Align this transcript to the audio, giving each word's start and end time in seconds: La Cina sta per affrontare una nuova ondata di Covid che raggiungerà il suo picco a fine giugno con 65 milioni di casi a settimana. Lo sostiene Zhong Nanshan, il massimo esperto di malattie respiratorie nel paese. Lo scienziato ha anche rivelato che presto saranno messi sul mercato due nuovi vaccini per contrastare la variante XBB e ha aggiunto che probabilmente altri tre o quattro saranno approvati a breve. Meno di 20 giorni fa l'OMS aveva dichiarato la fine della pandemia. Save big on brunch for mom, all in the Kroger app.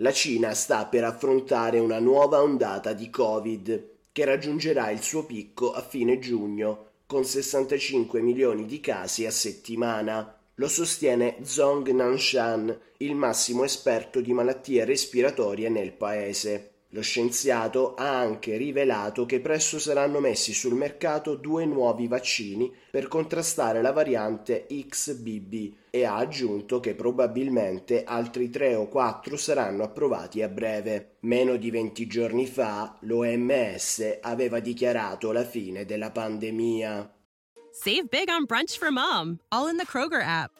La 0.00 0.12
Cina 0.12 0.54
sta 0.54 0.86
per 0.86 1.04
affrontare 1.04 1.78
una 1.78 1.98
nuova 1.98 2.40
ondata 2.40 2.94
di 2.94 3.10
Covid 3.10 3.88
che 4.12 4.24
raggiungerà 4.24 4.90
il 4.90 5.02
suo 5.02 5.26
picco 5.26 5.72
a 5.72 5.82
fine 5.82 6.18
giugno 6.18 6.86
con 7.04 7.26
65 7.26 8.22
milioni 8.22 8.64
di 8.64 8.80
casi 8.80 9.26
a 9.26 9.30
settimana. 9.30 10.38
Lo 10.54 10.68
sostiene 10.68 11.36
Zhong 11.42 11.90
Nanshan, 11.90 12.80
il 12.98 13.14
massimo 13.14 13.62
esperto 13.62 14.22
di 14.22 14.32
malattie 14.32 14.86
respiratorie 14.86 15.68
nel 15.68 15.92
paese. 15.92 16.70
Lo 16.92 17.02
scienziato 17.02 17.94
ha 17.94 18.18
anche 18.18 18.56
rivelato 18.56 19.24
che 19.24 19.38
presto 19.38 19.78
saranno 19.78 20.18
messi 20.18 20.52
sul 20.52 20.74
mercato 20.74 21.36
due 21.36 21.64
nuovi 21.64 22.08
vaccini 22.08 22.72
per 22.90 23.06
contrastare 23.06 23.80
la 23.80 23.92
variante 23.92 24.66
XBB 24.66 25.74
e 25.90 26.04
ha 26.04 26.16
aggiunto 26.16 26.80
che 26.80 26.96
probabilmente 26.96 28.02
altri 28.02 28.50
tre 28.50 28.74
o 28.74 28.88
quattro 28.88 29.36
saranno 29.36 29.84
approvati 29.84 30.42
a 30.42 30.48
breve. 30.48 31.18
Meno 31.20 31.54
di 31.54 31.70
20 31.70 32.06
giorni 32.08 32.46
fa 32.46 32.96
l'OMS 33.02 34.18
aveva 34.22 34.58
dichiarato 34.58 35.30
la 35.30 35.44
fine 35.44 35.84
della 35.84 36.10
pandemia. 36.10 37.08
Save 37.70 38.08
big 38.10 38.28
on 38.28 38.46
brunch 38.46 38.76
for 38.76 38.90
mom, 38.90 39.38
all 39.50 39.68
in 39.70 39.76
the 39.76 39.86
Kroger 39.86 40.22
app. 40.24 40.59